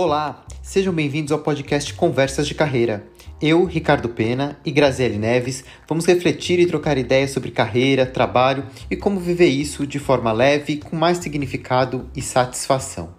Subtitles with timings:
[0.00, 3.04] Olá, sejam bem-vindos ao podcast Conversas de Carreira.
[3.42, 8.94] Eu, Ricardo Pena e Graziele Neves vamos refletir e trocar ideias sobre carreira, trabalho e
[8.94, 13.12] como viver isso de forma leve, com mais significado e satisfação.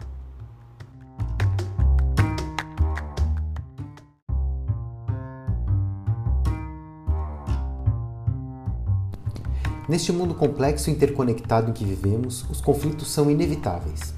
[9.89, 14.17] Neste mundo complexo e interconectado em que vivemos, os conflitos são inevitáveis.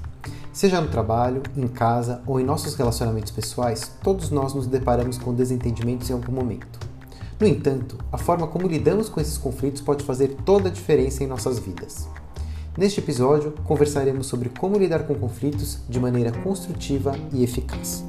[0.52, 5.32] Seja no trabalho, em casa ou em nossos relacionamentos pessoais, todos nós nos deparamos com
[5.32, 6.78] desentendimentos em algum momento.
[7.40, 11.26] No entanto, a forma como lidamos com esses conflitos pode fazer toda a diferença em
[11.26, 12.06] nossas vidas.
[12.76, 18.04] Neste episódio, conversaremos sobre como lidar com conflitos de maneira construtiva e eficaz.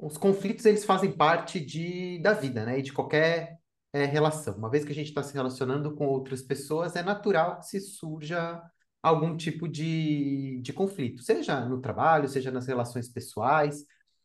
[0.00, 2.78] Os conflitos eles fazem parte de, da vida, né?
[2.78, 3.61] E de qualquer
[3.92, 4.56] é, relação.
[4.56, 7.80] Uma vez que a gente está se relacionando com outras pessoas, é natural que se
[7.80, 8.62] surja
[9.02, 13.84] algum tipo de, de conflito, seja no trabalho, seja nas relações pessoais.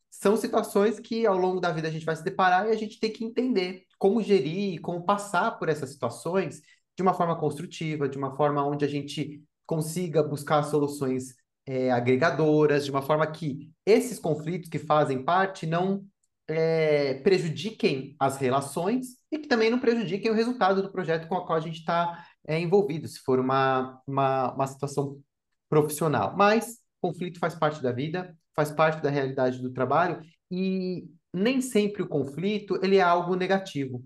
[0.09, 2.99] São situações que ao longo da vida a gente vai se deparar e a gente
[2.99, 6.61] tem que entender como gerir, como passar por essas situações
[6.95, 12.85] de uma forma construtiva, de uma forma onde a gente consiga buscar soluções é, agregadoras,
[12.85, 16.05] de uma forma que esses conflitos que fazem parte não
[16.47, 21.45] é, prejudiquem as relações e que também não prejudiquem o resultado do projeto com o
[21.45, 25.19] qual a gente está é, envolvido, se for uma, uma, uma situação
[25.69, 26.35] profissional.
[26.35, 32.01] Mas conflito faz parte da vida, faz parte da realidade do trabalho e nem sempre
[32.01, 34.03] o conflito ele é algo negativo.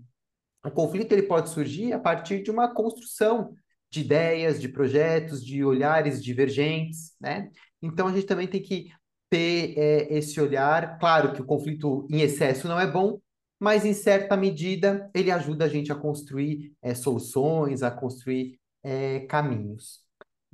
[0.64, 3.54] O conflito ele pode surgir a partir de uma construção
[3.90, 7.50] de ideias, de projetos, de olhares divergentes, né?
[7.80, 8.90] Então a gente também tem que
[9.32, 10.98] ter é, esse olhar.
[10.98, 13.18] Claro que o conflito em excesso não é bom,
[13.58, 19.20] mas em certa medida ele ajuda a gente a construir é, soluções, a construir é,
[19.20, 20.02] caminhos.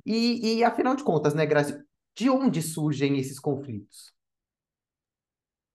[0.05, 1.77] E, e, afinal de contas, né, Grazi,
[2.15, 4.13] de onde surgem esses conflitos?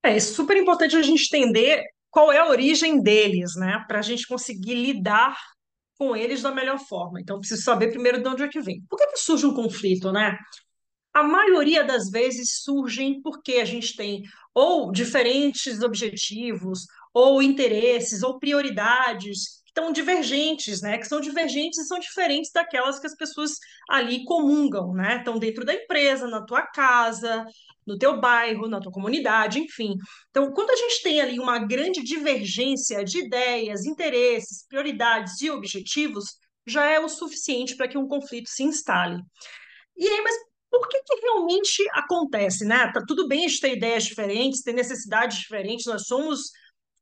[0.02, 4.02] É, é super importante a gente entender qual é a origem deles, né, para a
[4.02, 5.36] gente conseguir lidar
[5.98, 7.20] com eles da melhor forma.
[7.20, 8.82] Então, preciso saber primeiro de onde é que vem.
[8.88, 10.38] Por que, que surge um conflito, né?
[11.14, 18.38] A maioria das vezes surgem porque a gente tem ou diferentes objetivos, ou interesses, ou
[18.38, 20.98] prioridades que estão divergentes, né?
[20.98, 23.52] Que são divergentes e são diferentes daquelas que as pessoas
[23.88, 25.18] ali comungam, né?
[25.18, 27.44] Estão dentro da empresa, na tua casa,
[27.86, 29.94] no teu bairro, na tua comunidade, enfim.
[30.30, 36.24] Então, quando a gente tem ali uma grande divergência de ideias, interesses, prioridades e objetivos,
[36.66, 39.22] já é o suficiente para que um conflito se instale.
[39.96, 40.34] E aí, mas
[40.80, 42.90] por que, que realmente acontece, né?
[42.92, 46.50] Tá tudo bem a gente ter ideias diferentes, ter necessidades diferentes, nós somos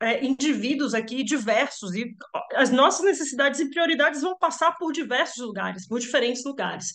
[0.01, 2.15] é, indivíduos aqui diversos e
[2.55, 6.93] as nossas necessidades e prioridades vão passar por diversos lugares, por diferentes lugares.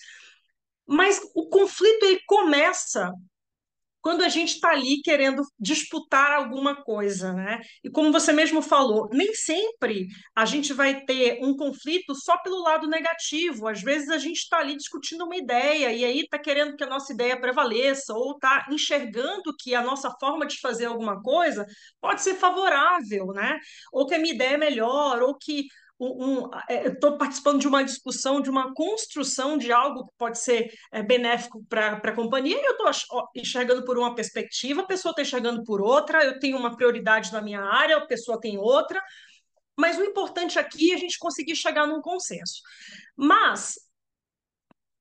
[0.85, 3.11] Mas o conflito ele começa
[4.07, 7.59] quando a gente está ali querendo disputar alguma coisa, né?
[7.83, 12.63] E como você mesmo falou, nem sempre a gente vai ter um conflito só pelo
[12.63, 13.67] lado negativo.
[13.67, 16.87] Às vezes a gente está ali discutindo uma ideia e aí está querendo que a
[16.87, 21.65] nossa ideia prevaleça ou está enxergando que a nossa forma de fazer alguma coisa
[21.99, 23.59] pode ser favorável, né?
[23.91, 25.65] Ou que a minha ideia é melhor, ou que
[25.99, 30.39] um, um estou é, participando de uma discussão, de uma construção de algo que pode
[30.39, 35.11] ser é, benéfico para a companhia, e eu estou enxergando por uma perspectiva, a pessoa
[35.11, 39.01] está enxergando por outra, eu tenho uma prioridade na minha área, a pessoa tem outra,
[39.79, 42.61] mas o importante aqui é a gente conseguir chegar num consenso.
[43.15, 43.75] Mas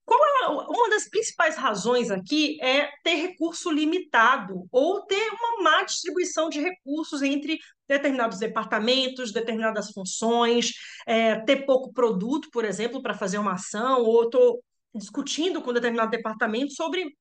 [0.07, 5.83] qual é uma das principais razões aqui é ter recurso limitado ou ter uma má
[5.83, 7.59] distribuição de recursos entre
[7.89, 10.73] determinados departamentos, determinadas funções,
[11.07, 14.63] é, ter pouco produto, por exemplo, para fazer uma ação, ou estou
[14.95, 17.13] discutindo com determinado departamento sobre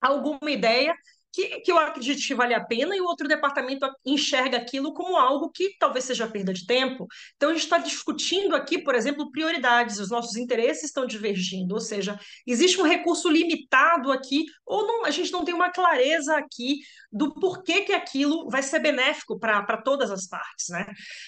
[0.00, 0.94] alguma ideia
[1.32, 5.16] que, que eu acredito que vale a pena e o outro departamento enxerga aquilo como
[5.16, 7.06] algo que talvez seja perda de tempo.
[7.36, 11.80] Então, a gente está discutindo aqui, por exemplo, prioridades, os nossos interesses estão divergindo, ou
[11.80, 16.80] seja, existe um recurso limitado aqui, ou não, a gente não tem uma clareza aqui
[17.10, 20.68] do porquê que aquilo vai ser benéfico para todas as partes.
[20.68, 20.86] Né?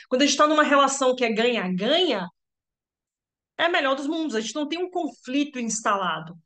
[0.08, 2.28] Quando a gente está numa relação que é ganha-ganha,
[3.56, 6.36] é melhor dos mundos, a gente não tem um conflito instalado.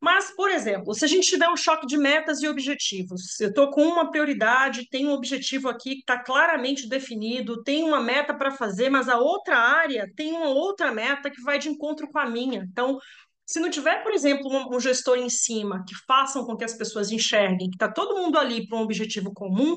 [0.00, 3.70] Mas, por exemplo, se a gente tiver um choque de metas e objetivos, eu estou
[3.70, 8.50] com uma prioridade, tem um objetivo aqui que está claramente definido, tem uma meta para
[8.50, 12.24] fazer, mas a outra área tem uma outra meta que vai de encontro com a
[12.24, 12.66] minha.
[12.72, 12.98] Então,
[13.44, 17.10] se não tiver, por exemplo, um, gestor em cima que façam com que as pessoas
[17.10, 19.76] enxerguem que está todo mundo ali para um objetivo comum,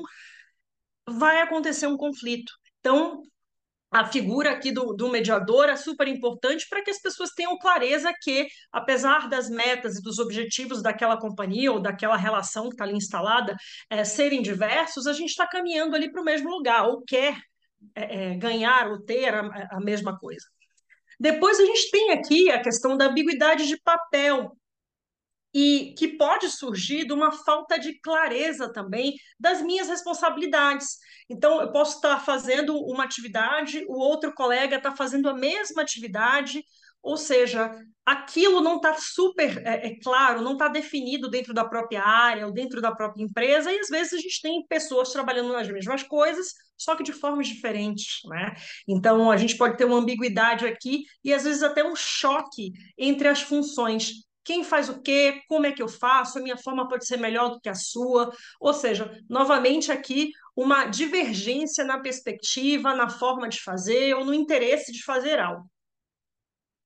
[1.06, 2.52] vai acontecer um conflito.
[2.80, 3.20] Então,
[3.94, 8.12] a figura aqui do, do mediador é super importante para que as pessoas tenham clareza
[8.20, 12.96] que, apesar das metas e dos objetivos daquela companhia ou daquela relação que está ali
[12.96, 13.54] instalada
[13.88, 17.36] é, serem diversos, a gente está caminhando ali para o mesmo lugar, ou quer
[17.94, 20.44] é, ganhar ou ter a, a mesma coisa.
[21.20, 24.56] Depois a gente tem aqui a questão da ambiguidade de papel,
[25.54, 30.98] e que pode surgir de uma falta de clareza também das minhas responsabilidades.
[31.30, 36.62] Então, eu posso estar fazendo uma atividade, o outro colega está fazendo a mesma atividade,
[37.04, 37.70] ou seja,
[38.04, 42.52] aquilo não está super é, é, claro, não está definido dentro da própria área ou
[42.52, 46.54] dentro da própria empresa, e às vezes a gente tem pessoas trabalhando nas mesmas coisas,
[46.76, 48.54] só que de formas diferentes, né?
[48.88, 53.28] Então a gente pode ter uma ambiguidade aqui e às vezes até um choque entre
[53.28, 57.06] as funções quem faz o quê, como é que eu faço, a minha forma pode
[57.06, 58.32] ser melhor do que a sua.
[58.60, 64.92] Ou seja, novamente aqui, uma divergência na perspectiva, na forma de fazer ou no interesse
[64.92, 65.68] de fazer algo.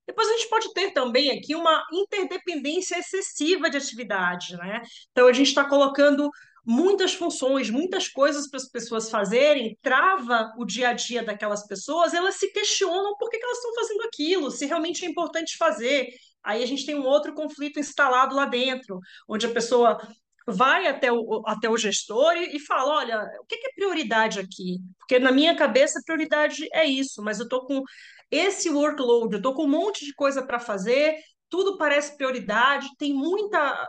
[0.07, 4.81] Depois a gente pode ter também aqui uma interdependência excessiva de atividade, né?
[5.11, 6.31] Então a gente está colocando
[6.65, 12.13] muitas funções, muitas coisas para as pessoas fazerem, trava o dia a dia daquelas pessoas,
[12.13, 16.09] elas se questionam por que, que elas estão fazendo aquilo, se realmente é importante fazer.
[16.43, 19.99] Aí a gente tem um outro conflito instalado lá dentro, onde a pessoa
[20.47, 24.39] vai até o, até o gestor e, e fala: olha, o que, que é prioridade
[24.39, 24.79] aqui?
[24.99, 27.83] Porque na minha cabeça, prioridade é isso, mas eu estou com
[28.31, 31.15] esse workload, eu estou com um monte de coisa para fazer,
[31.49, 33.87] tudo parece prioridade, tem muita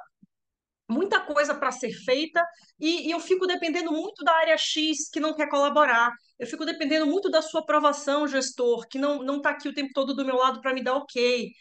[0.89, 2.45] muita coisa para ser feita
[2.79, 6.13] e, e, eu fico dependendo muito da área X que não quer colaborar.
[6.37, 10.15] Eu fico dependendo muito da sua aprovação, gestor, que não está aqui o tempo todo
[10.15, 11.53] do meu lado para me dar ok.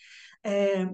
[0.43, 0.85] É,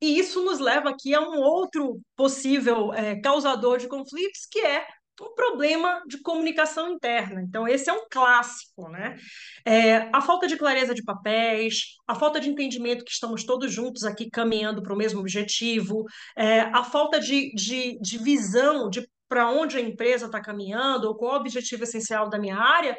[0.00, 4.86] e isso nos leva aqui a um outro possível é, causador de conflitos, que é
[5.20, 7.42] um problema de comunicação interna.
[7.42, 9.18] Então, esse é um clássico, né?
[9.66, 14.04] É, a falta de clareza de papéis, a falta de entendimento que estamos todos juntos
[14.04, 16.04] aqui caminhando para o mesmo objetivo,
[16.36, 21.14] é, a falta de, de, de visão de para onde a empresa está caminhando, ou
[21.14, 22.96] qual o objetivo essencial da minha área,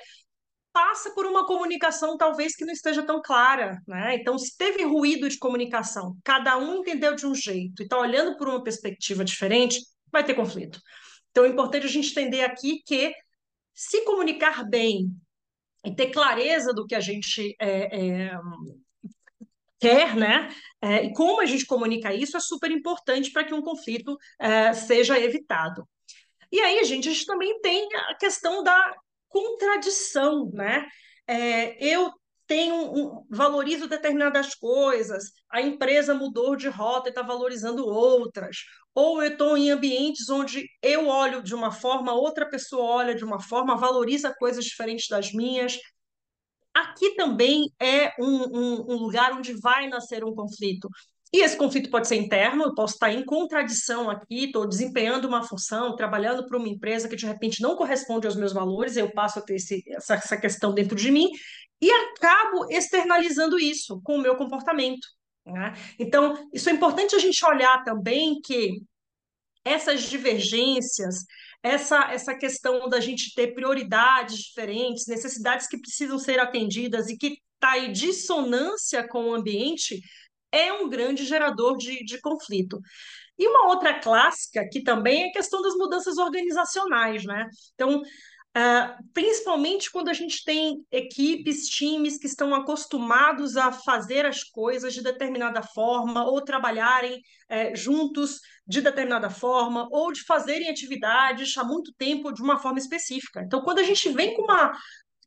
[0.74, 4.16] passa por uma comunicação talvez que não esteja tão clara, né?
[4.16, 8.38] Então, se teve ruído de comunicação, cada um entendeu de um jeito e está olhando
[8.38, 9.80] por uma perspectiva diferente,
[10.12, 10.80] vai ter conflito.
[11.32, 13.14] Então, é importante a gente entender aqui que
[13.74, 15.10] se comunicar bem
[15.86, 18.40] e ter clareza do que a gente é, é,
[19.80, 20.50] quer, né?
[20.82, 24.74] É, e como a gente comunica isso é super importante para que um conflito é,
[24.74, 25.88] seja evitado.
[26.52, 28.96] E aí, gente, a gente também tem a questão da
[29.32, 30.86] contradição, né?
[31.28, 32.12] É, eu
[32.48, 38.58] tenho um, valorizo determinadas coisas, a empresa mudou de rota e está valorizando outras,
[38.94, 43.24] ou eu estou em ambientes onde eu olho de uma forma, outra pessoa olha de
[43.24, 45.78] uma forma, valoriza coisas diferentes das minhas.
[46.74, 50.90] Aqui também é um, um, um lugar onde vai nascer um conflito.
[51.34, 55.44] E esse conflito pode ser interno, eu posso estar em contradição aqui, estou desempenhando uma
[55.44, 59.40] função, trabalhando para uma empresa que de repente não corresponde aos meus valores, eu passo
[59.40, 61.30] a ter esse, essa, essa questão dentro de mim
[61.82, 65.08] e acabo externalizando isso com o meu comportamento.
[65.46, 65.74] Né?
[65.98, 68.82] Então, isso é importante a gente olhar também que
[69.64, 71.24] essas divergências,
[71.64, 77.38] essa, essa questão da gente ter prioridades diferentes, necessidades que precisam ser atendidas e que
[77.56, 80.02] está em dissonância com o ambiente,
[80.52, 82.80] é um grande gerador de, de conflito.
[83.38, 87.48] E uma outra clássica que também é a questão das mudanças organizacionais, né?
[87.74, 94.44] Então, uh, principalmente quando a gente tem equipes, times que estão acostumados a fazer as
[94.44, 101.58] coisas de determinada forma, ou trabalharem uh, juntos de determinada forma, ou de fazerem atividades
[101.58, 103.42] há muito tempo de uma forma específica.
[103.42, 104.72] Então, quando a gente vem com uma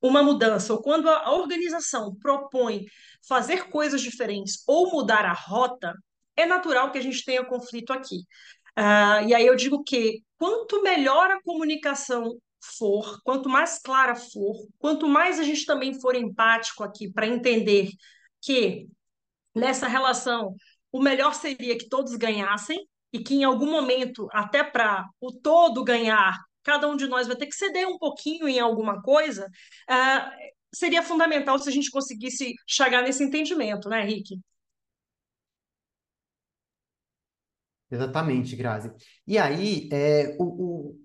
[0.07, 2.85] uma mudança, ou quando a organização propõe
[3.27, 5.95] fazer coisas diferentes ou mudar a rota,
[6.37, 8.19] é natural que a gente tenha conflito aqui.
[8.79, 12.37] Uh, e aí eu digo que quanto melhor a comunicação
[12.79, 17.89] for, quanto mais clara for, quanto mais a gente também for empático aqui para entender
[18.43, 18.87] que
[19.55, 20.55] nessa relação
[20.93, 25.83] o melhor seria que todos ganhassem e que em algum momento, até para o todo
[25.83, 29.47] ganhar, cada um de nós vai ter que ceder um pouquinho em alguma coisa,
[29.91, 34.41] uh, seria fundamental se a gente conseguisse chegar nesse entendimento, né, Rick?
[37.91, 38.93] Exatamente, Grazi.
[39.27, 41.01] E aí, é, o, o,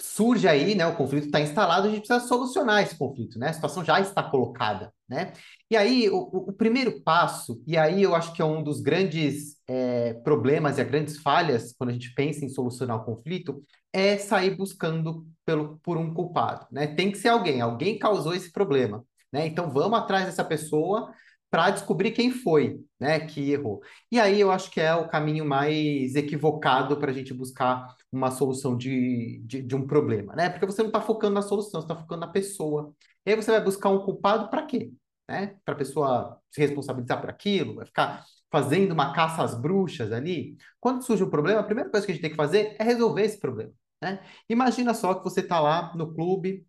[0.00, 3.48] surge aí, né, o conflito está instalado, a gente precisa solucionar esse conflito, né?
[3.48, 5.32] A situação já está colocada, né?
[5.68, 9.56] E aí, o, o primeiro passo, e aí eu acho que é um dos grandes
[9.68, 13.62] é, problemas e as grandes falhas quando a gente pensa em solucionar o conflito,
[13.92, 16.86] é sair buscando pelo, por um culpado, né?
[16.86, 19.04] Tem que ser alguém, alguém causou esse problema.
[19.32, 19.46] né?
[19.46, 21.12] Então vamos atrás dessa pessoa
[21.50, 23.82] para descobrir quem foi, né, que errou.
[24.10, 28.30] E aí eu acho que é o caminho mais equivocado para a gente buscar uma
[28.30, 30.48] solução de, de, de, um problema, né?
[30.48, 32.94] Porque você não está focando na solução, você está focando na pessoa.
[33.26, 34.92] E aí você vai buscar um culpado para quê?
[35.28, 35.56] Né?
[35.64, 40.56] Para a pessoa se responsabilizar por aquilo, vai ficar fazendo uma caça às bruxas ali.
[40.80, 43.22] Quando surge um problema, a primeira coisa que a gente tem que fazer é resolver
[43.22, 43.72] esse problema.
[44.02, 44.20] Né?
[44.48, 46.66] Imagina só que você está lá no clube,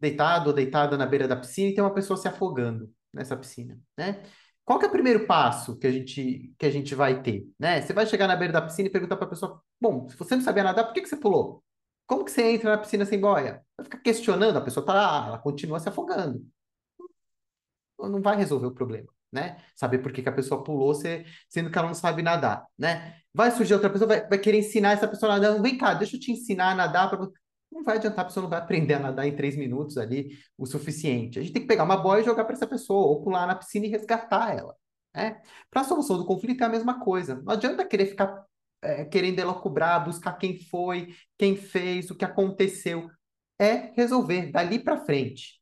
[0.00, 3.78] deitado ou deitada na beira da piscina e tem uma pessoa se afogando nessa piscina,
[3.96, 4.22] né?
[4.64, 7.80] Qual que é o primeiro passo que a gente, que a gente vai ter, né?
[7.80, 10.36] Você vai chegar na beira da piscina e perguntar para a pessoa, bom, se você
[10.36, 11.63] não sabia nadar, por que, que você pulou?
[12.06, 13.64] Como que você entra na piscina sem boia?
[13.76, 16.44] Vai ficar questionando, a pessoa tá lá, ela continua se afogando.
[17.98, 19.62] Não vai resolver o problema, né?
[19.74, 23.16] Saber por que, que a pessoa pulou, sendo que ela não sabe nadar, né?
[23.32, 25.62] Vai surgir outra pessoa, vai, vai querer ensinar essa pessoa a nadar.
[25.62, 27.08] Vem cá, deixa eu te ensinar a nadar.
[27.08, 27.18] Pra
[27.74, 30.64] não vai adiantar, a pessoa não vai aprender a nadar em três minutos ali o
[30.64, 31.38] suficiente.
[31.38, 33.54] A gente tem que pegar uma boia e jogar para essa pessoa, ou pular na
[33.56, 34.76] piscina e resgatar ela.
[35.14, 35.40] Né?
[35.70, 37.42] Para a solução do conflito é a mesma coisa.
[37.42, 38.44] Não adianta querer ficar
[38.84, 43.08] é, querendo elocubrar, buscar quem foi, quem fez, o que aconteceu.
[43.58, 45.60] É resolver dali para frente.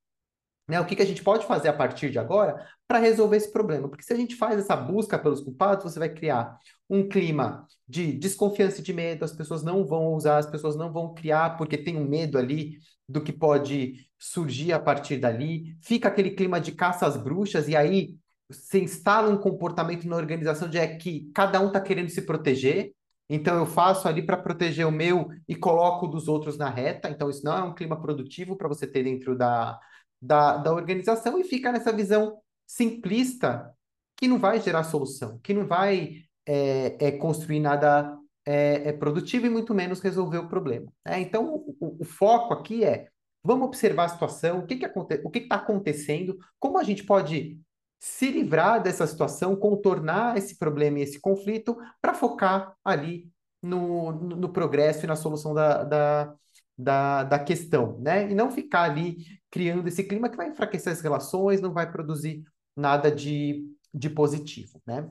[0.69, 0.81] Né?
[0.81, 3.89] O que, que a gente pode fazer a partir de agora para resolver esse problema?
[3.89, 6.57] Porque se a gente faz essa busca pelos culpados, você vai criar
[6.89, 10.93] um clima de desconfiança e de medo, as pessoas não vão usar, as pessoas não
[10.93, 16.09] vão criar porque tem um medo ali do que pode surgir a partir dali, fica
[16.09, 18.17] aquele clima de caça às bruxas, e aí
[18.51, 22.93] se instala um comportamento na organização de é que cada um está querendo se proteger,
[23.35, 27.09] então eu faço ali para proteger o meu e coloco o dos outros na reta,
[27.09, 29.81] então isso não é um clima produtivo para você ter dentro da,
[30.21, 33.75] da, da organização e fica nessa visão simplista
[34.17, 39.47] que não vai gerar solução, que não vai é, é construir nada é, é, produtivo
[39.47, 40.93] e muito menos resolver o problema.
[41.05, 41.21] Né?
[41.21, 43.09] Então, o, o, foco aqui é
[43.43, 44.87] vamos observar a situação, o que que
[45.25, 47.59] o que está acontecendo, como a gente pode
[48.03, 53.31] se livrar dessa situação, contornar esse problema e esse conflito para focar ali
[53.63, 56.35] no, no, no, progresso e na solução da, da,
[56.77, 58.29] da, da questão, né?
[58.29, 62.43] E não ficar ali criando esse clima que vai enfraquecer as relações, não vai produzir
[62.75, 65.09] nada de, de positivo, né?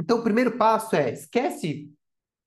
[0.00, 1.92] Então, o primeiro passo é esquece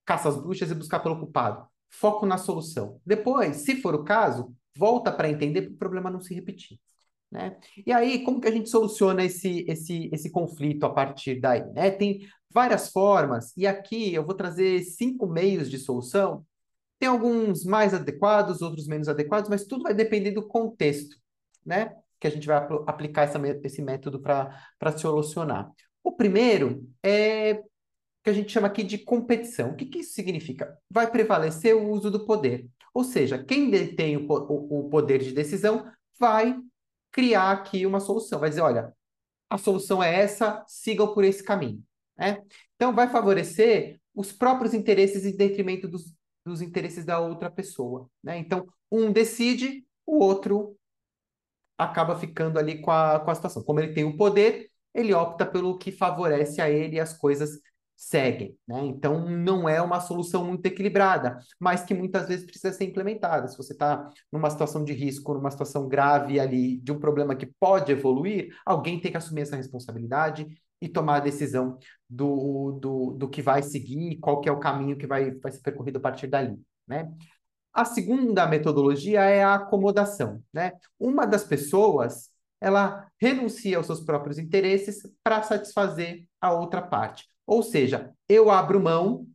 [0.03, 1.67] caça às bruxas e buscar pelo culpado.
[1.88, 3.00] Foco na solução.
[3.05, 6.79] Depois, se for o caso, volta para entender para o problema não se repetir.
[7.31, 7.57] Né?
[7.86, 11.65] E aí, como que a gente soluciona esse, esse, esse conflito a partir daí?
[11.74, 11.91] Né?
[11.91, 16.46] Tem várias formas, e aqui eu vou trazer cinco meios de solução
[17.00, 21.17] tem alguns mais adequados, outros menos adequados, mas tudo vai depender do contexto,
[21.65, 21.96] né?
[22.19, 25.72] Que a gente vai apl aplicar essa, esse método para solucionar.
[26.03, 27.62] O primeiro é
[28.24, 29.72] que a gente chama aqui de competição.
[29.72, 30.75] O que, que isso significa?
[30.89, 32.67] Vai prevalecer o uso do poder.
[32.93, 35.86] Ou seja, quem detém o, o, o poder de decisão
[36.19, 36.57] vai
[37.17, 38.39] criar aqui uma solução.
[38.39, 38.93] Vai dizer, olha,
[39.50, 41.83] a solução é essa, sigam por esse caminho.
[42.15, 42.43] Né?
[42.75, 46.13] Então, vai favorecer os próprios interesses em detrimento dos,
[46.45, 48.07] dos interesses da outra pessoa.
[48.24, 48.38] Né?
[48.38, 50.77] Então, um decide, o outro
[51.75, 53.63] acaba ficando ali com a, com a situação.
[53.63, 57.59] Como ele tem o poder, ele opta pelo que favorece a ele as coisas
[57.98, 58.56] seguem.
[58.68, 58.86] Né?
[58.86, 63.48] Então, não é uma solução muito equilibrada, mas que muitas vezes precisa ser implementada.
[63.48, 67.48] Se você está numa situação de risco, numa situação grave ali, de um problema que
[67.60, 70.48] pode evoluir, alguém tem que assumir essa responsabilidade
[70.80, 74.96] e tomar a decisão do, do, do que vai seguir, qual que é o caminho
[74.96, 76.56] que vai, vai ser percorrido a partir dali,
[76.88, 77.12] né?
[77.74, 80.74] A segunda metodologia é a acomodação, né?
[81.00, 82.30] Uma das pessoas,
[82.62, 87.27] ela renuncia aos seus próprios interesses para satisfazer a outra parte.
[87.48, 89.25] Ou seja, eu abro mão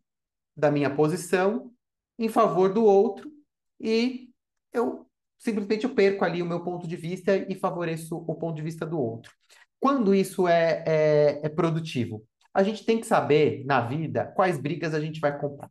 [0.55, 1.73] da minha posição
[2.19, 3.33] em favor do outro
[3.81, 4.29] e
[4.73, 5.07] eu
[5.39, 8.87] simplesmente eu perco ali o meu ponto de vista e favoreço o ponto de vista
[8.87, 9.33] do outro.
[9.81, 12.25] Quando isso é, é, é produtivo?
[12.55, 15.71] A gente tem que saber, na vida, quais brigas a gente vai comprar.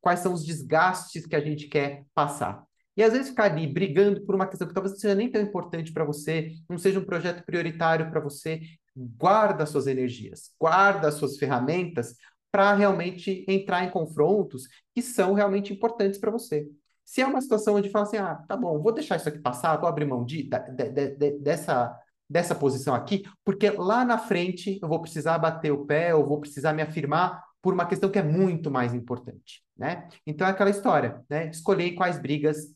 [0.00, 2.64] Quais são os desgastes que a gente quer passar.
[2.96, 5.42] E às vezes ficar ali brigando por uma questão que talvez não seja nem tão
[5.42, 8.60] importante para você, não seja um projeto prioritário para você,
[8.96, 12.16] guarda suas energias, guarda suas ferramentas
[12.50, 16.68] para realmente entrar em confrontos que são realmente importantes para você.
[17.04, 19.76] Se é uma situação onde fala assim, ah, tá bom, vou deixar isso aqui passar,
[19.76, 21.98] vou abrir mão de, de, de, de dessa
[22.28, 26.40] dessa posição aqui, porque lá na frente eu vou precisar bater o pé, eu vou
[26.40, 30.08] precisar me afirmar por uma questão que é muito mais importante, né?
[30.26, 31.48] Então é aquela história, né?
[31.50, 32.74] Escolher quais brigas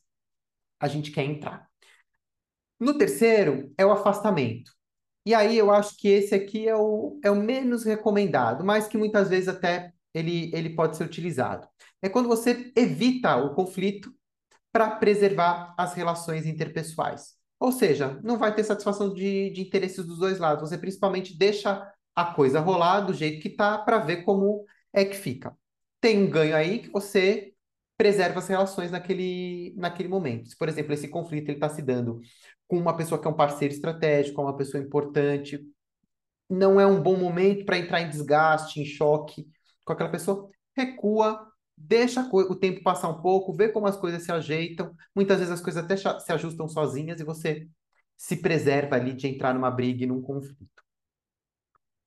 [0.81, 1.69] a gente quer entrar.
[2.79, 4.78] No terceiro é o afastamento.
[5.29, 8.97] E aí eu acho que esse aqui é o, é o menos recomendado, mas que
[8.97, 11.69] muitas vezes até ele, ele pode ser utilizado.
[12.01, 14.11] É quando você evita o conflito
[14.73, 17.35] para preservar as relações interpessoais.
[17.61, 20.71] Ou seja, não vai ter satisfação de, de interesses dos dois lados.
[20.71, 25.15] Você principalmente deixa a coisa rolar do jeito que tá para ver como é que
[25.15, 25.55] fica.
[26.01, 27.53] Tem um ganho aí que você
[27.99, 30.49] preserva as relações naquele, naquele momento.
[30.49, 32.21] Se, por exemplo, esse conflito está se dando
[32.69, 35.61] com uma pessoa que é um parceiro estratégico, uma pessoa importante,
[36.49, 39.47] não é um bom momento para entrar em desgaste, em choque
[39.85, 44.31] com aquela pessoa, recua, deixa o tempo passar um pouco, vê como as coisas se
[44.31, 44.95] ajeitam.
[45.15, 47.67] Muitas vezes as coisas até se ajustam sozinhas e você
[48.17, 50.85] se preserva ali de entrar numa briga e num conflito.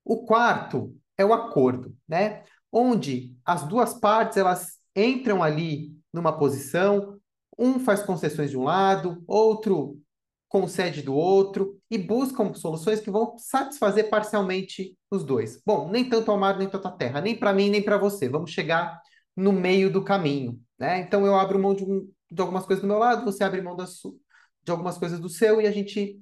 [0.05, 2.43] O quarto é o acordo, né?
[2.71, 7.19] Onde as duas partes elas entram ali numa posição,
[7.57, 10.01] um faz concessões de um lado, outro
[10.51, 15.62] concede do outro e buscam soluções que vão satisfazer parcialmente os dois.
[15.65, 18.27] Bom, nem tanto ao mar, nem tanto à terra, nem para mim, nem para você.
[18.27, 19.00] Vamos chegar
[19.33, 21.00] no meio do caminho, né?
[21.00, 23.77] Então eu abro mão de, um, de algumas coisas do meu lado, você abre mão
[23.77, 26.19] de algumas coisas do seu e a gente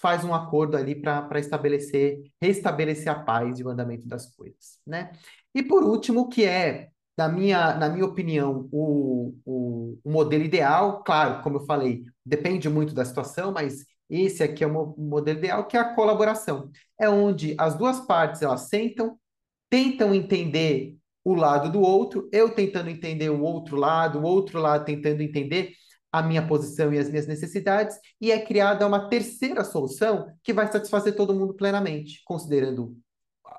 [0.00, 5.12] faz um acordo ali para estabelecer, restabelecer a paz e o andamento das coisas, né?
[5.54, 6.88] E por último, que é,
[7.20, 12.66] na minha, na minha opinião, o, o, o modelo ideal, claro, como eu falei, depende
[12.70, 16.70] muito da situação, mas esse aqui é o modelo ideal, que é a colaboração.
[16.98, 19.18] É onde as duas partes elas sentam,
[19.68, 24.86] tentam entender o lado do outro, eu tentando entender o outro lado, o outro lado
[24.86, 25.74] tentando entender
[26.10, 30.72] a minha posição e as minhas necessidades, e é criada uma terceira solução que vai
[30.72, 32.96] satisfazer todo mundo plenamente, considerando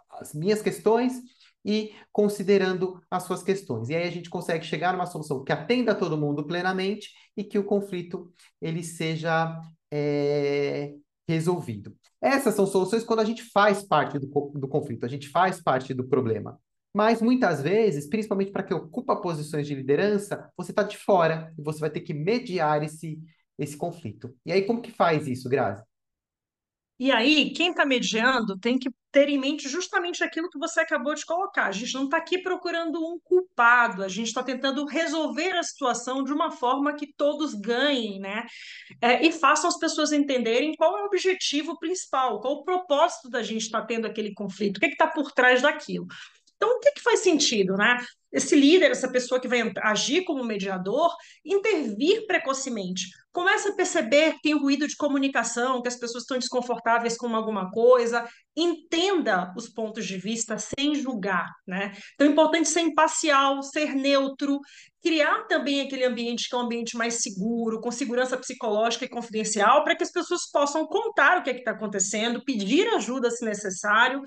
[0.09, 1.21] as minhas questões
[1.63, 3.89] e considerando as suas questões.
[3.89, 7.59] E aí a gente consegue chegar numa solução que atenda todo mundo plenamente e que
[7.59, 9.59] o conflito ele seja
[9.91, 10.93] é,
[11.27, 11.95] resolvido.
[12.21, 15.93] Essas são soluções quando a gente faz parte do, do conflito, a gente faz parte
[15.93, 16.59] do problema.
[16.93, 21.61] Mas muitas vezes, principalmente para quem ocupa posições de liderança, você está de fora e
[21.61, 23.17] você vai ter que mediar esse,
[23.57, 24.33] esse conflito.
[24.45, 25.83] E aí, como que faz isso, Grazi?
[27.01, 31.15] E aí, quem está mediando tem que ter em mente justamente aquilo que você acabou
[31.15, 31.65] de colocar.
[31.65, 36.23] A gente não está aqui procurando um culpado, a gente está tentando resolver a situação
[36.23, 38.45] de uma forma que todos ganhem, né?
[39.01, 43.41] É, e façam as pessoas entenderem qual é o objetivo principal, qual o propósito da
[43.41, 46.05] gente estar tá tendo aquele conflito, o que está por trás daquilo.
[46.55, 47.97] Então, o que, que faz sentido, né?
[48.31, 51.13] Esse líder, essa pessoa que vai agir como mediador,
[51.43, 53.03] intervir precocemente.
[53.31, 57.71] Começa a perceber que tem ruído de comunicação, que as pessoas estão desconfortáveis com alguma
[57.71, 58.27] coisa.
[58.55, 61.93] Entenda os pontos de vista sem julgar, né?
[62.13, 64.59] Então, é importante ser imparcial, ser neutro,
[65.01, 69.83] criar também aquele ambiente que é um ambiente mais seguro, com segurança psicológica e confidencial,
[69.83, 74.21] para que as pessoas possam contar o que é está acontecendo, pedir ajuda se necessário,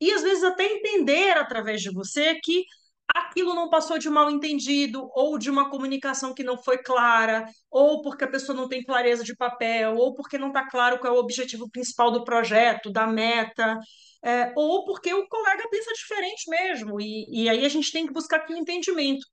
[0.00, 2.64] e às vezes até entender através de você que
[3.14, 8.02] aquilo não passou de mal entendido, ou de uma comunicação que não foi clara, ou
[8.02, 11.16] porque a pessoa não tem clareza de papel, ou porque não está claro qual é
[11.16, 13.78] o objetivo principal do projeto, da meta,
[14.24, 18.12] é, ou porque o colega pensa diferente mesmo, e, e aí a gente tem que
[18.12, 19.26] buscar aqui um entendimento.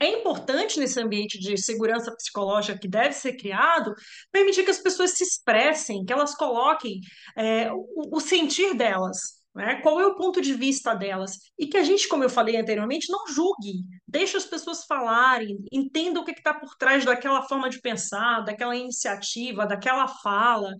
[0.00, 3.94] É importante nesse ambiente de segurança psicológica que deve ser criado,
[4.30, 7.00] permitir que as pessoas se expressem, que elas coloquem
[7.36, 9.80] é, o, o sentir delas, né?
[9.82, 11.38] Qual é o ponto de vista delas?
[11.58, 16.20] E que a gente, como eu falei anteriormente, não julgue, deixe as pessoas falarem, entenda
[16.20, 20.74] o que está por trás daquela forma de pensar, daquela iniciativa, daquela fala,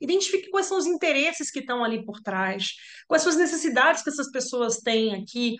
[0.00, 2.74] identifique quais são os interesses que estão ali por trás,
[3.08, 5.56] quais são as necessidades que essas pessoas têm aqui,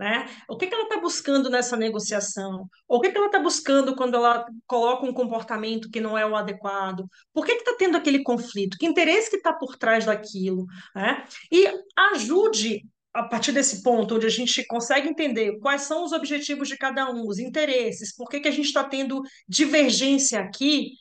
[0.00, 0.26] né?
[0.48, 2.66] O que, que ela está buscando nessa negociação?
[2.88, 6.34] O que, que ela está buscando quando ela coloca um comportamento que não é o
[6.34, 7.06] adequado?
[7.34, 8.78] Por que está tendo aquele conflito?
[8.78, 10.64] Que interesse que está por trás daquilo?
[10.96, 11.22] Né?
[11.52, 11.66] E
[12.14, 12.80] ajude
[13.12, 17.10] a partir desse ponto, onde a gente consegue entender quais são os objetivos de cada
[17.10, 20.92] um, os interesses, por que, que a gente está tendo divergência aqui,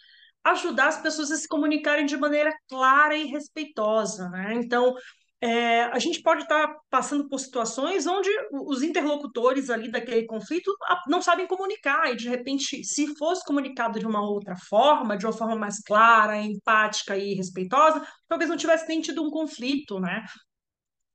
[0.44, 4.28] ajudar as pessoas a se comunicarem de maneira clara e respeitosa.
[4.30, 4.56] Né?
[4.56, 4.94] Então,
[5.42, 10.72] é, a gente pode estar passando por situações onde os interlocutores ali daquele conflito
[11.08, 15.34] não sabem comunicar, e de repente, se fosse comunicado de uma outra forma, de uma
[15.34, 20.24] forma mais clara, empática e respeitosa, talvez não tivesse nem tido um conflito, né?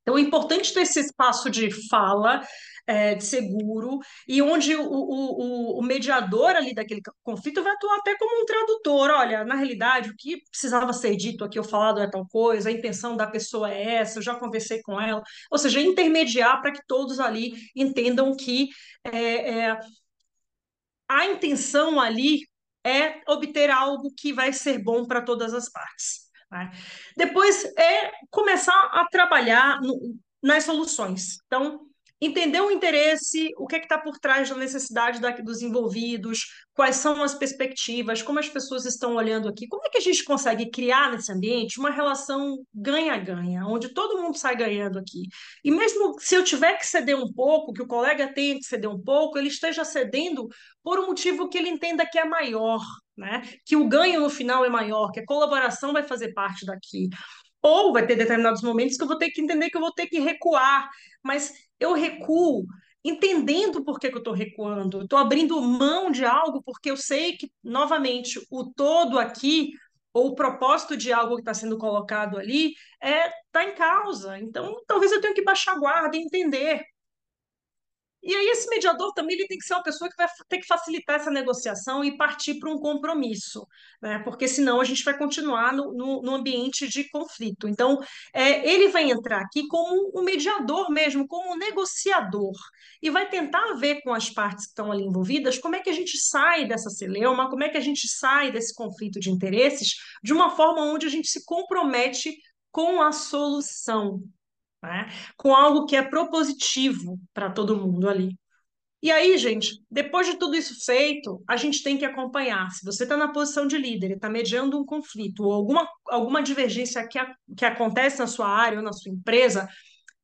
[0.05, 2.39] Então, é importante ter esse espaço de fala,
[2.85, 8.15] é, de seguro, e onde o, o, o, mediador ali daquele conflito vai atuar até
[8.15, 9.09] como um tradutor.
[9.09, 12.71] Olha, na realidade, o que precisava ser dito aqui, ou falado é tal coisa, a
[12.71, 15.23] intenção da pessoa é essa, eu já conversei com ela.
[15.49, 18.69] Ou seja, intermediar para que todos ali entendam que
[19.03, 19.79] é, é,
[21.09, 22.41] a intenção ali
[22.83, 26.24] é obter algo que vai ser bom para todas as partes.
[26.51, 26.71] Né?
[27.17, 31.37] Depois é começar a trabalhar no, nas soluções.
[31.45, 31.87] Então,
[32.19, 36.95] entender o interesse, o que é está por trás da necessidade da, dos envolvidos, quais
[36.95, 40.69] são as perspectivas, como as pessoas estão olhando aqui, como é que a gente consegue
[40.69, 45.23] criar nesse ambiente uma relação ganha-ganha, onde todo mundo sai ganhando aqui.
[45.63, 48.89] E mesmo se eu tiver que ceder um pouco, que o colega tenha que ceder
[48.89, 50.47] um pouco, ele esteja cedendo
[50.83, 52.81] por um motivo que ele entenda que é maior,
[53.17, 53.41] né?
[53.65, 57.09] Que o ganho no final é maior, que a colaboração vai fazer parte daqui.
[57.61, 60.05] Ou vai ter determinados momentos que eu vou ter que entender que eu vou ter
[60.05, 60.87] que recuar,
[61.23, 62.65] mas eu recuo
[63.03, 67.37] entendendo por que, que eu estou recuando, estou abrindo mão de algo porque eu sei
[67.37, 69.71] que, novamente, o todo aqui,
[70.11, 74.39] ou o propósito de algo que está sendo colocado ali, é está em causa.
[74.39, 76.83] Então, talvez eu tenha que baixar a guarda e entender
[78.25, 80.65] e aí esse mediador também ele tem que ser uma pessoa que vai ter que
[80.65, 83.67] facilitar essa negociação e partir para um compromisso,
[84.01, 84.19] né?
[84.19, 87.67] Porque senão a gente vai continuar no, no, no ambiente de conflito.
[87.67, 87.99] Então,
[88.33, 92.53] é, ele vai entrar aqui como um mediador mesmo, como um negociador,
[92.99, 95.93] e vai tentar ver com as partes que estão ali envolvidas como é que a
[95.93, 100.33] gente sai dessa celeuma, como é que a gente sai desse conflito de interesses de
[100.33, 102.35] uma forma onde a gente se compromete
[102.71, 104.21] com a solução,
[104.85, 105.09] né?
[105.37, 108.37] com algo que é propositivo para todo mundo ali.
[109.01, 112.71] E aí, gente, depois de tudo isso feito, a gente tem que acompanhar.
[112.71, 116.41] Se você está na posição de líder e está mediando um conflito ou alguma, alguma
[116.41, 119.69] divergência que, a, que acontece na sua área ou na sua empresa,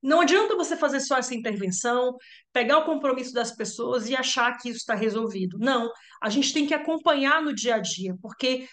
[0.02, 2.18] não adianta você fazer só essa intervenção,
[2.52, 5.60] pegar o compromisso das pessoas e achar que isso está resolvido.
[5.60, 8.68] Não, a gente tem que acompanhar no dia a dia, porque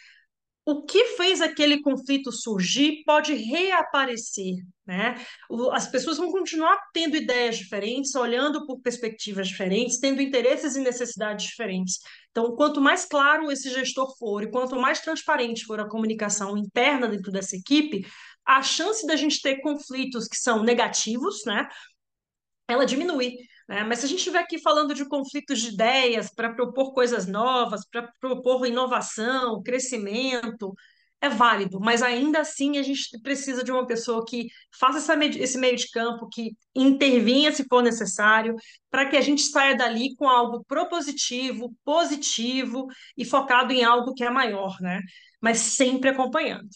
[0.71, 5.15] o que fez aquele conflito surgir pode reaparecer, né?
[5.73, 11.47] As pessoas vão continuar tendo ideias diferentes, olhando por perspectivas diferentes, tendo interesses e necessidades
[11.47, 12.01] diferentes.
[12.31, 17.09] Então, quanto mais claro esse gestor for e quanto mais transparente for a comunicação interna
[17.09, 18.07] dentro dessa equipe,
[18.45, 21.67] a chance da gente ter conflitos que são negativos, né?
[22.69, 23.39] Ela diminui.
[23.69, 23.85] Né?
[23.85, 27.87] Mas se a gente estiver aqui falando de conflitos de ideias para propor coisas novas,
[27.87, 30.75] para propor inovação, crescimento,
[31.21, 34.47] é válido, mas ainda assim a gente precisa de uma pessoa que
[34.79, 38.55] faça essa, esse meio de campo, que intervinha se for necessário,
[38.91, 44.23] para que a gente saia dali com algo propositivo, positivo e focado em algo que
[44.25, 45.01] é maior, né?
[45.41, 46.69] Mas sempre acompanhando.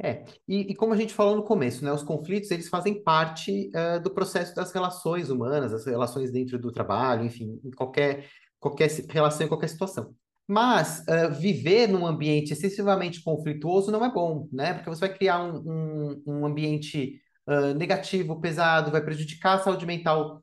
[0.00, 3.68] É, e, e, como a gente falou no começo, né, os conflitos eles fazem parte
[3.74, 8.28] uh, do processo das relações humanas, as relações dentro do trabalho, enfim, em qualquer,
[8.60, 10.14] qualquer relação, em qualquer situação.
[10.46, 14.72] Mas uh, viver num ambiente excessivamente conflituoso não é bom, né?
[14.74, 19.84] Porque você vai criar um, um, um ambiente uh, negativo, pesado, vai prejudicar a saúde
[19.84, 20.42] mental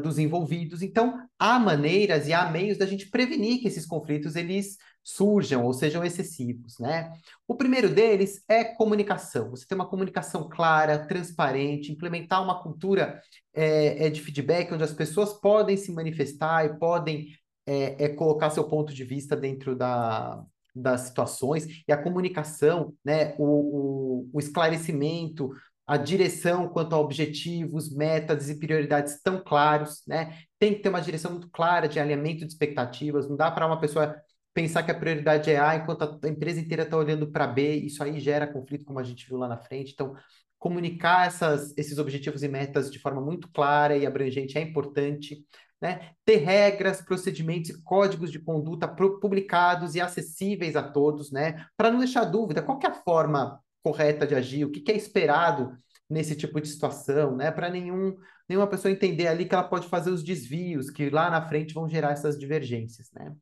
[0.00, 0.80] dos envolvidos.
[0.80, 5.72] Então, há maneiras e há meios da gente prevenir que esses conflitos eles surjam ou
[5.72, 7.12] sejam excessivos, né?
[7.46, 9.50] O primeiro deles é comunicação.
[9.50, 13.20] Você tem uma comunicação clara, transparente, implementar uma cultura
[13.54, 17.28] é, é de feedback onde as pessoas podem se manifestar e podem
[17.64, 20.42] é, é, colocar seu ponto de vista dentro da,
[20.74, 23.36] das situações e a comunicação, né?
[23.38, 25.52] O, o, o esclarecimento,
[25.86, 30.36] a direção quanto a objetivos, metas e prioridades tão claros, né?
[30.58, 33.28] Tem que ter uma direção muito clara de alinhamento de expectativas.
[33.28, 34.20] Não dá para uma pessoa
[34.56, 38.02] pensar que a prioridade é A enquanto a empresa inteira está olhando para B, isso
[38.02, 39.92] aí gera conflito, como a gente viu lá na frente.
[39.92, 40.14] Então,
[40.58, 45.44] comunicar essas, esses objetivos e metas de forma muito clara e abrangente é importante.
[45.78, 46.12] Né?
[46.24, 51.66] Ter regras, procedimentos e códigos de conduta publicados e acessíveis a todos, né?
[51.76, 54.96] para não deixar dúvida qual é a forma correta de agir, o que, que é
[54.96, 55.76] esperado
[56.08, 57.50] nesse tipo de situação, né?
[57.50, 58.16] para nenhum,
[58.48, 61.86] nenhuma pessoa entender ali que ela pode fazer os desvios que lá na frente vão
[61.86, 63.10] gerar essas divergências.
[63.12, 63.34] Né?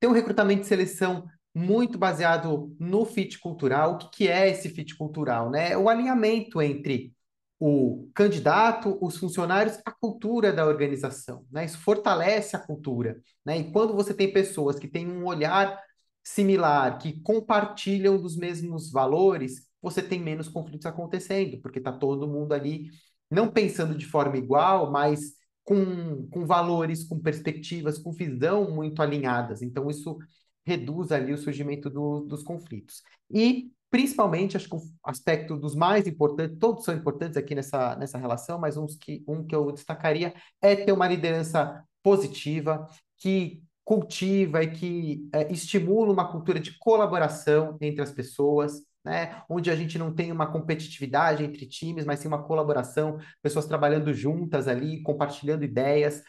[0.00, 3.92] Tem um recrutamento de seleção muito baseado no fit cultural.
[3.92, 5.50] O que, que é esse fit cultural?
[5.50, 5.72] Né?
[5.72, 7.12] É o alinhamento entre
[7.58, 11.44] o candidato, os funcionários, a cultura da organização.
[11.50, 11.66] Né?
[11.66, 13.20] Isso fortalece a cultura.
[13.44, 13.58] Né?
[13.58, 15.78] E quando você tem pessoas que têm um olhar
[16.24, 22.52] similar, que compartilham dos mesmos valores, você tem menos conflitos acontecendo, porque está todo mundo
[22.52, 22.90] ali
[23.30, 29.62] não pensando de forma igual, mas com, com valores, com perspectivas, com visão muito alinhadas.
[29.62, 30.18] Então, isso
[30.64, 33.02] reduz ali o surgimento do, dos conflitos.
[33.30, 38.18] E, principalmente, acho que o aspecto dos mais importantes, todos são importantes aqui nessa, nessa
[38.18, 44.62] relação, mas uns que, um que eu destacaria é ter uma liderança positiva, que cultiva
[44.62, 49.42] e que é, estimula uma cultura de colaboração entre as pessoas, né?
[49.48, 54.12] onde a gente não tem uma competitividade entre times, mas sim uma colaboração, pessoas trabalhando
[54.12, 56.22] juntas ali, compartilhando ideias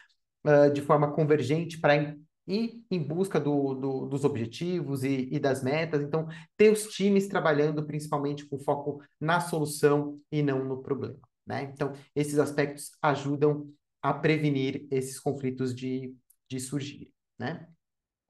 [0.45, 2.15] uh, de forma convergente para
[2.47, 6.01] ir em busca do, do, dos objetivos e, e, das metas.
[6.01, 11.19] Então, ter os times trabalhando principalmente com foco na solução e não no problema.
[11.45, 11.63] né?
[11.73, 13.69] Então, esses aspectos ajudam
[14.01, 16.15] a prevenir esses conflitos de,
[16.49, 17.67] de surgir, né?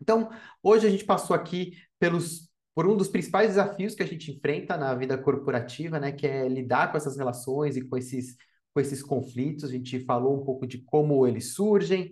[0.02, 0.30] Então,
[0.62, 4.78] hoje a gente passou aqui pelos por um dos principais desafios que a gente enfrenta
[4.78, 8.36] na vida corporativa, né, que é lidar com essas relações e com esses
[8.74, 9.66] com esses conflitos.
[9.66, 12.12] A gente falou um pouco de como eles surgem,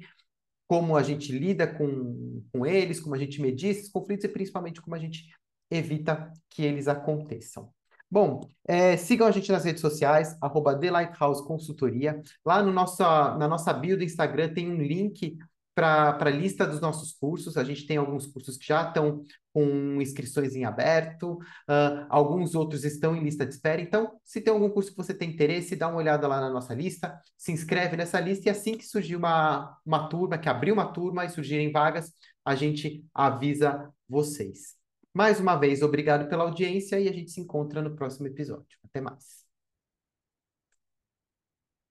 [0.67, 4.82] como a gente lida com, com eles, como a gente medir esses conflitos e principalmente
[4.82, 5.28] como a gente
[5.72, 7.72] evita que eles aconteçam.
[8.12, 12.22] Bom, é, sigam a gente nas redes sociais, arroba The Lighthouse Consultoria.
[12.43, 15.38] Lá no nossa, na nossa bio do Instagram tem um link
[15.76, 17.56] para a lista dos nossos cursos.
[17.56, 19.24] A gente tem alguns cursos que já estão
[19.60, 23.82] com inscrições em aberto, uh, alguns outros estão em lista de espera.
[23.82, 26.74] Então, se tem algum curso que você tem interesse, dá uma olhada lá na nossa
[26.74, 30.93] lista, se inscreve nessa lista e assim que surgir uma, uma turma, que abrir uma
[30.93, 32.13] turma e surgirem vagas,
[32.45, 34.76] a gente avisa vocês.
[35.13, 38.78] Mais uma vez, obrigado pela audiência e a gente se encontra no próximo episódio.
[38.86, 39.38] Até mais.